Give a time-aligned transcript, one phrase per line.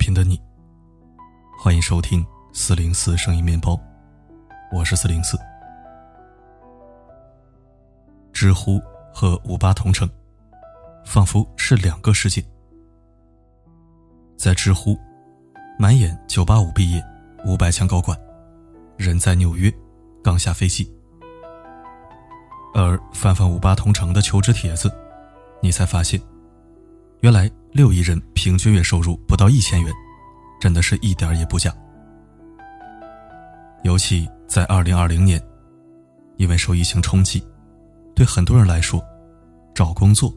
[0.00, 0.40] 同频的你，
[1.58, 3.78] 欢迎收听四零四声音面包，
[4.72, 5.38] 我是四零四。
[8.32, 8.80] 知乎
[9.12, 10.08] 和五八同城，
[11.04, 12.42] 仿佛是两个世界。
[14.38, 14.98] 在知乎，
[15.78, 17.04] 满眼九八五毕业、
[17.44, 18.18] 五百强高管，
[18.96, 19.70] 人在纽约，
[20.24, 20.90] 刚下飞机。
[22.72, 24.90] 而翻翻五八同城的求职帖子，
[25.60, 26.18] 你才发现，
[27.20, 29.92] 原来六亿人平均月收入不到一千元，
[30.60, 31.74] 真的是一点也不假。
[33.84, 35.40] 尤其在二零二零年，
[36.36, 37.42] 因为受疫情冲击，
[38.14, 39.02] 对很多人来说，
[39.74, 40.32] 找工作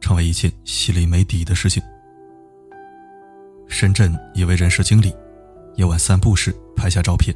[0.00, 1.82] 成为一件心里没底的事情。
[3.68, 5.14] 深圳一位人事经理，
[5.76, 7.34] 夜晚散步时拍下照片，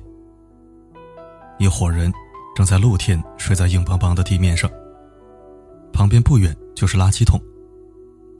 [1.58, 2.12] 一伙人。
[2.56, 4.68] 正在露天睡在硬邦邦的地面上，
[5.92, 7.40] 旁边不远就是垃圾桶，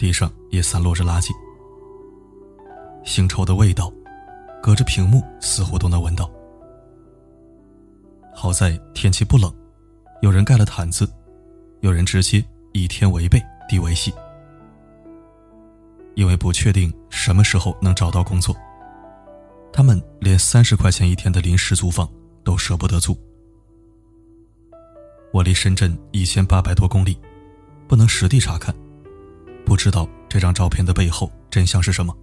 [0.01, 1.31] 地上也散落着垃圾，
[3.05, 3.93] 腥臭的味道，
[4.63, 6.31] 隔着屏幕似乎都能闻到。
[8.35, 9.55] 好在天气不冷，
[10.23, 11.07] 有人盖了毯子，
[11.81, 12.43] 有人直接
[12.73, 14.11] 以天为被地为席，
[16.15, 18.57] 因为不确定什么时候能找到工作，
[19.71, 22.11] 他们连三十块钱一天的临时租房
[22.43, 23.15] 都舍不得租。
[25.31, 27.19] 我离深圳一千八百多公里，
[27.87, 28.75] 不能实地查看，
[29.83, 32.15] 知道这张照片的背后真相是什么。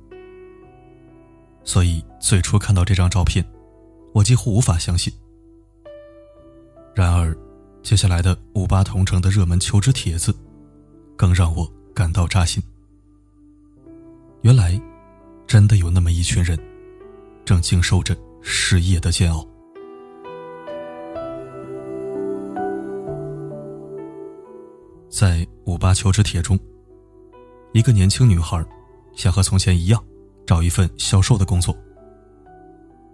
[1.64, 3.44] 所以最初看到这张照片，
[4.14, 5.12] 我几乎无法相信。
[6.94, 7.36] 然而，
[7.82, 10.32] 接下来的五八同城的热门求职帖子，
[11.16, 12.62] 更让我感到扎心。
[14.42, 14.80] 原来，
[15.48, 16.56] 真的有那么一群人，
[17.44, 19.44] 正经受着失业的煎熬。
[25.10, 26.60] 在五八求职帖中，
[27.78, 28.66] 一个年轻女孩
[29.16, 30.04] 想和从前一样
[30.48, 31.78] 找一份销售的工作。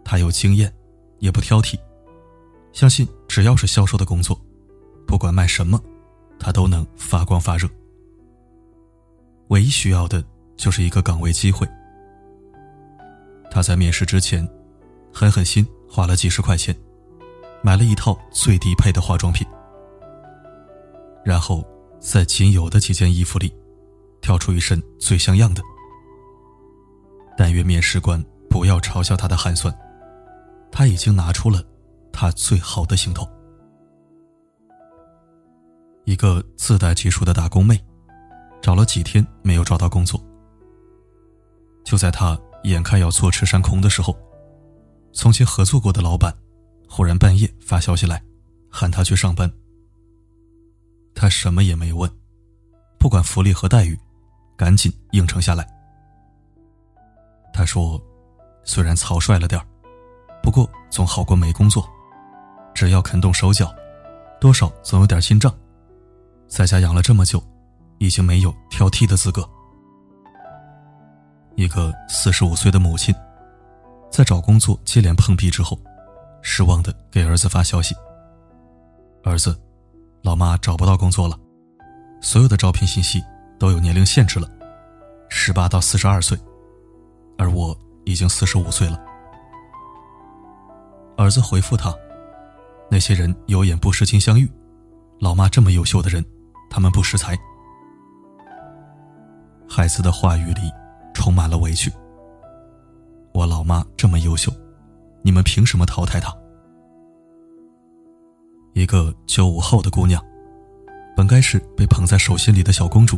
[0.05, 0.73] 她有经验，
[1.19, 1.77] 也不挑剔，
[2.71, 4.39] 相信只要是销售的工作，
[5.05, 5.77] 不管卖什么，
[6.39, 7.67] 她都能发光发热。
[9.49, 10.23] 唯一需要的
[10.55, 11.67] 就是一个岗位机会。
[13.51, 14.47] 她在面试之前，
[15.11, 16.73] 狠狠心花了几十块钱，
[17.61, 19.45] 买了一套最低配的化妆品，
[21.25, 21.61] 然后。
[21.99, 23.55] 在仅有的几件衣服里，
[24.23, 25.61] 挑出一身最像样的。
[27.37, 29.71] 但愿面试官不要嘲笑他的寒酸，
[30.71, 31.63] 他已经拿出了
[32.11, 33.27] 他最好的行头。
[36.05, 37.79] 一个自带技术的打工妹，
[38.61, 40.19] 找了几天没有找到工作。
[41.83, 44.17] 就在他眼看要坐吃山空的时候，
[45.11, 46.33] 从前合作过的老板，
[46.87, 48.23] 忽然半夜发消息来，
[48.69, 49.51] 喊他去上班。
[51.15, 52.09] 他什么也没问，
[52.99, 53.97] 不管福利和待遇，
[54.57, 55.67] 赶紧应承下来。
[57.53, 58.01] 他说
[58.63, 59.61] ：“虽然草率了点
[60.41, 61.87] 不过总好过没工作。
[62.73, 63.73] 只要肯动手脚，
[64.39, 65.53] 多少总有点心账。
[66.47, 67.41] 在家养了这么久，
[67.99, 69.47] 已经没有挑剔的资格。”
[71.55, 73.13] 一个四十五岁的母亲，
[74.09, 75.79] 在找工作接连碰壁之后，
[76.41, 77.95] 失望的给儿子发消息
[79.23, 79.59] ：“儿子。”
[80.23, 81.37] 老妈找不到工作了，
[82.21, 83.21] 所有的招聘信息
[83.63, 84.49] 都有年龄限制了，
[85.29, 86.37] 十八到四十二岁，
[87.37, 89.01] 而我已经四十五岁了。
[91.15, 91.95] 儿子回复他
[92.91, 94.51] ：“那些人有眼不识金镶玉，
[95.21, 96.21] 老妈这么优秀的人，
[96.69, 97.39] 他们不识才。”
[99.65, 100.69] 孩子的话语里
[101.13, 101.89] 充满了委屈。
[103.31, 104.51] 我老妈这么优秀，
[105.21, 106.35] 你们凭什么淘汰她？
[108.73, 110.21] 一个九五后的姑娘，
[111.15, 113.17] 本该是被捧在手心里的小公主。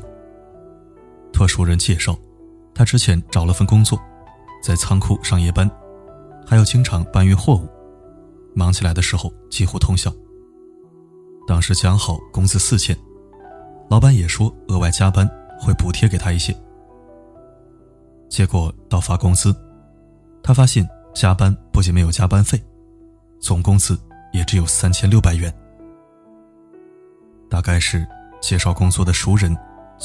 [1.36, 2.18] 托熟人介绍，
[2.74, 4.00] 他之前找了份工作，
[4.64, 5.70] 在仓库上夜班，
[6.48, 7.68] 还要经常搬运货物，
[8.56, 10.10] 忙起来的时候几乎通宵。
[11.46, 12.98] 当时讲好工资四千，
[13.90, 15.30] 老板也说额外加班
[15.60, 16.56] 会补贴给他一些。
[18.30, 19.54] 结果到发工资，
[20.42, 22.58] 他发现加班不仅没有加班费，
[23.42, 24.00] 总工资。
[24.34, 25.54] 也只有三千六百元，
[27.50, 28.06] 大概是
[28.42, 29.56] 介绍工作的熟人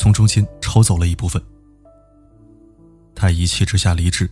[0.01, 1.43] 从中间抽走了一部分。
[3.15, 4.27] 他一气之下离职，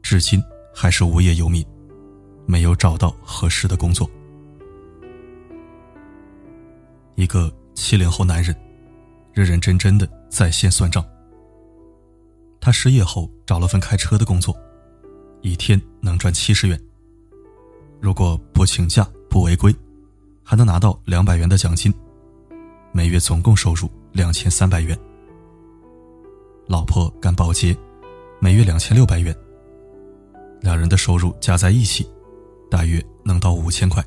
[0.00, 0.40] 至今
[0.72, 1.66] 还是无业游民，
[2.46, 4.08] 没有找到合适的工作。
[7.16, 8.54] 一个七零后男人，
[9.32, 11.04] 认认真真的在线算账。
[12.60, 14.56] 他失业后找了份开车的工作，
[15.42, 16.80] 一天能赚七十元。
[18.00, 19.74] 如果不请假不违规，
[20.44, 21.92] 还能拿到两百元的奖金，
[22.92, 24.98] 每月总共收入两千三百元。
[26.66, 27.76] 老婆干保洁，
[28.40, 29.36] 每月两千六百元，
[30.62, 32.08] 两人的收入加在一起，
[32.70, 34.02] 大约能到五千块。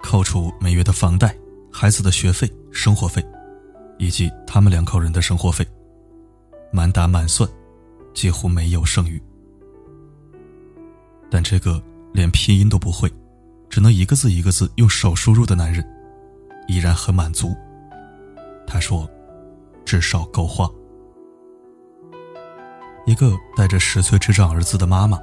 [0.00, 1.36] 扣除每月的房贷、
[1.70, 3.22] 孩子的学费、生活费，
[3.98, 5.66] 以及他们两口人的生活费，
[6.72, 7.46] 满打满算，
[8.14, 9.20] 几乎没有剩余。
[11.30, 11.82] 但这个
[12.14, 13.12] 连拼音都不会，
[13.68, 15.86] 只能一个字一个字用手输入的男人，
[16.66, 17.54] 依然很满足。
[18.66, 19.08] 他说
[19.84, 20.68] ：“至少够花。”
[23.06, 25.18] 一个带着十岁智障儿子的妈妈，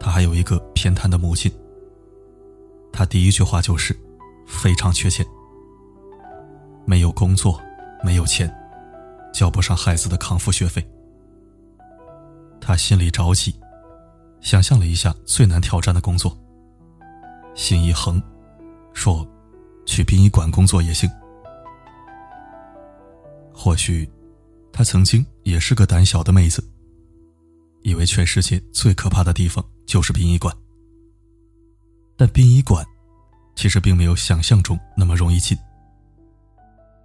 [0.00, 1.52] 她还有一个偏瘫的母亲。
[2.92, 3.96] 她第一句话就是
[4.46, 5.24] ：“非常缺钱，
[6.84, 7.60] 没有工作，
[8.02, 8.52] 没有钱，
[9.32, 10.84] 交不上孩子的康复学费。”
[12.60, 13.54] 她心里着急，
[14.40, 16.36] 想象了一下最难挑战的工作，
[17.54, 18.20] 心一横，
[18.92, 19.24] 说
[19.86, 21.08] ：“去殡仪馆工作也行。”
[23.58, 24.06] 或许，
[24.70, 26.62] 她曾经也是个胆小的妹子，
[27.80, 30.54] 以为全世界最可怕的地方就是殡仪馆。
[32.18, 32.84] 但殡仪馆，
[33.54, 35.56] 其实并没有想象中那么容易进。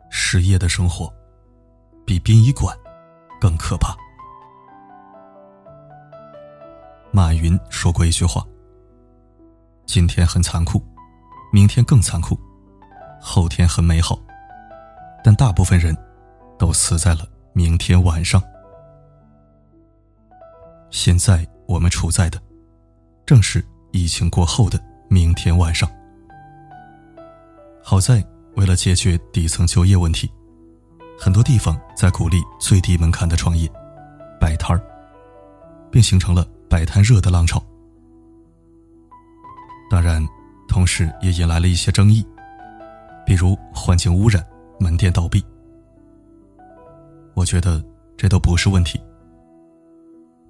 [0.09, 1.11] 失业的生活，
[2.05, 2.77] 比殡仪馆
[3.39, 3.95] 更可怕。
[7.11, 8.45] 马云说过一句话
[9.87, 10.85] ：“今天很残酷，
[11.51, 12.37] 明天更残酷，
[13.21, 14.19] 后天很美好，
[15.23, 15.95] 但大部分人
[16.61, 18.39] 都死在了明天晚上。”
[20.91, 22.39] 现在我们处在的，
[23.25, 24.79] 正是疫情过后的。
[25.09, 25.89] 明天晚上，
[27.83, 28.23] 好在
[28.55, 30.31] 为了解决底层就业问题，
[31.19, 33.69] 很多地方在鼓励最低门槛的创业、
[34.39, 34.81] 摆摊儿，
[35.91, 37.61] 并形成了摆摊热的浪潮。
[39.89, 40.25] 当然，
[40.69, 42.25] 同时也引来了一些争议，
[43.25, 44.41] 比如环境污染、
[44.79, 45.43] 门店倒闭。
[47.41, 47.83] 我觉得
[48.15, 49.01] 这都不是问题。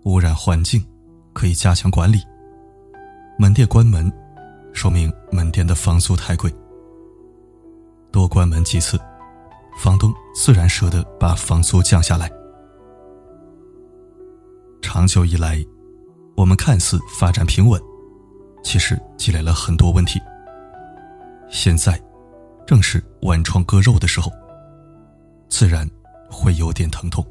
[0.04, 0.86] 污染环境
[1.32, 2.22] 可以加强管理，
[3.40, 4.12] 门店关门。
[4.74, 6.54] 说明门店的房租太贵，
[8.12, 9.00] 多关门几次，
[9.78, 12.30] 房东自然舍得把房租降下来。
[14.82, 15.64] 长久以来，
[16.36, 17.82] 我们看似发展平稳，
[18.64, 20.20] 其实积累了很多问题。
[21.50, 22.02] 现在，
[22.66, 24.32] 正是剜创割肉的时候，
[25.50, 25.90] 自然
[26.32, 27.26] 会有点疼痛。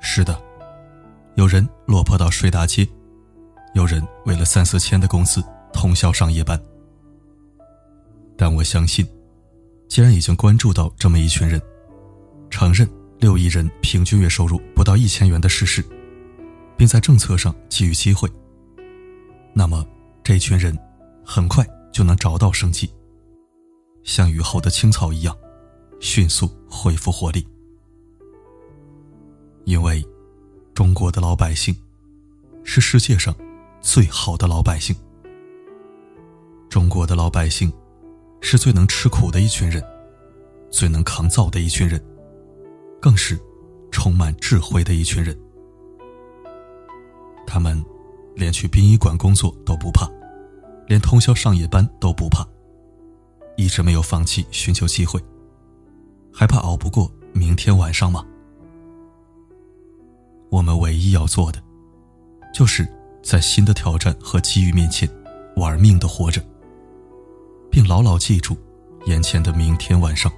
[0.00, 0.40] 是的，
[1.34, 2.86] 有人落魄到睡大街。
[3.74, 6.58] 有人为了三四千的工资通宵上夜班，
[8.34, 9.06] 但我相信，
[9.86, 11.60] 既然已经关注到这么一群人，
[12.48, 12.88] 承认
[13.18, 15.84] 六亿人平均月收入不到一千元的事实，
[16.74, 18.30] 并在政策上给予机会，
[19.52, 19.84] 那么
[20.24, 20.74] 这群人
[21.22, 22.90] 很快就能找到生机，
[24.04, 25.36] 像雨后的青草一样，
[26.00, 27.46] 迅速恢复活力。
[29.64, 30.04] 因为
[30.74, 31.74] 中国的老百姓
[32.62, 33.34] 是世界上。
[33.82, 34.96] 最好的老百姓，
[36.68, 37.72] 中国的老百姓，
[38.40, 39.80] 是最能吃苦的一群人，
[40.72, 42.04] 最能抗造的一群人，
[43.00, 43.38] 更是
[43.92, 45.38] 充满智慧的一群人。
[47.46, 47.80] 他们
[48.34, 50.10] 连去殡仪馆工作都不怕，
[50.88, 52.44] 连通宵上夜班都不怕，
[53.56, 55.22] 一直没有放弃寻求机会，
[56.38, 58.22] 还怕熬不过明天晚上吗？
[60.50, 61.62] 我们唯一要做的，
[62.52, 62.86] 就是。
[63.22, 65.08] 在新的挑战和机遇面前，
[65.56, 66.40] 玩命的活着，
[67.68, 68.56] 并牢牢记住
[69.06, 70.30] 眼前的明天晚上，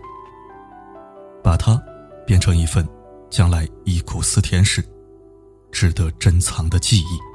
[1.45, 1.79] 把它
[2.27, 2.89] 变成一份
[3.29, 4.83] 将来忆苦思甜时
[5.71, 7.28] 值得珍藏的记忆。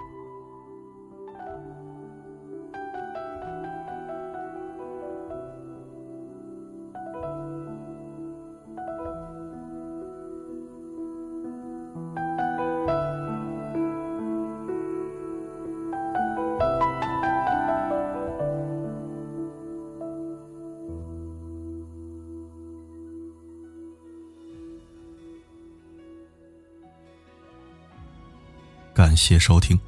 [29.13, 29.79] 感谢收听。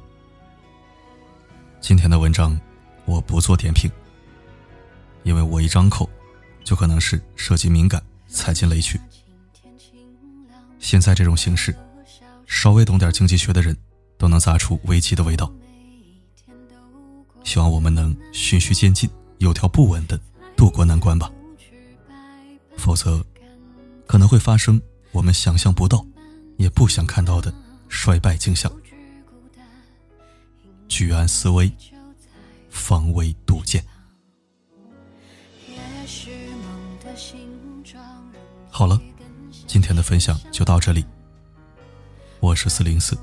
[1.80, 2.56] 今天的文章
[3.06, 3.90] 我不做点评，
[5.24, 6.08] 因为我一张口
[6.62, 9.00] 就可能是涉及敏感，踩进雷区。
[10.78, 11.76] 现在这种形势，
[12.46, 13.76] 稍微懂点经济学的人
[14.16, 15.52] 都能咂出危机的味道。
[17.42, 20.16] 希望我们能循序渐进、有条不紊的
[20.56, 21.28] 度过难关吧。
[22.76, 23.20] 否则，
[24.06, 24.80] 可能会发生
[25.10, 26.06] 我们想象不到、
[26.58, 27.52] 也不想看到的
[27.88, 28.70] 衰败景象。
[30.88, 31.70] 居安思危，
[32.70, 33.84] 方为杜渐。
[38.70, 39.00] 好了，
[39.66, 41.04] 今天的分享就到这里。
[42.40, 43.16] 我是四零四，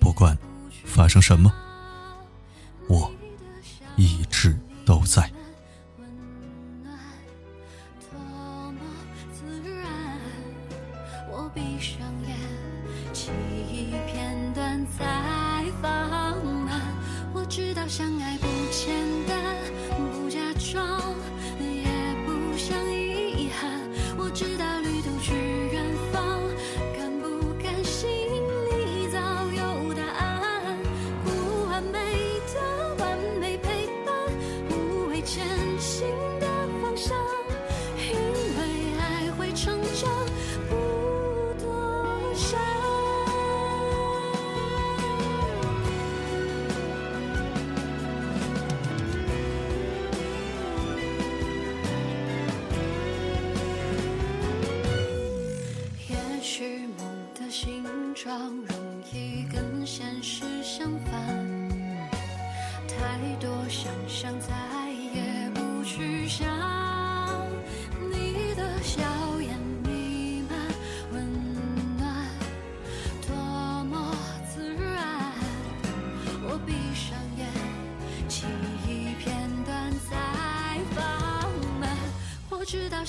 [0.00, 0.36] 不管
[0.84, 1.52] 发生什么，
[2.88, 3.12] 我
[3.96, 5.30] 一直都在。
[17.58, 18.94] 知道相爱不简
[19.26, 19.27] 单。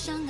[0.00, 0.29] 上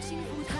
[0.00, 0.55] 幸福。